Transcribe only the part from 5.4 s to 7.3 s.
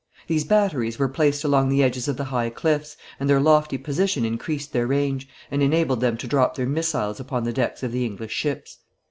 and enabled them to drop their missiles